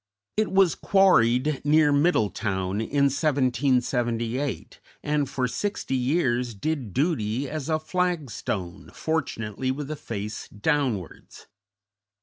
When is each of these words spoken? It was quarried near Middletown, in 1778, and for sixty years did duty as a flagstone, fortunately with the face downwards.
It 0.35 0.51
was 0.51 0.73
quarried 0.73 1.61
near 1.63 1.91
Middletown, 1.91 2.81
in 2.81 3.03
1778, 3.03 4.79
and 5.03 5.29
for 5.29 5.47
sixty 5.47 5.95
years 5.95 6.55
did 6.55 6.91
duty 6.91 7.47
as 7.47 7.69
a 7.69 7.77
flagstone, 7.77 8.89
fortunately 8.95 9.69
with 9.69 9.89
the 9.89 9.95
face 9.95 10.49
downwards. 10.49 11.45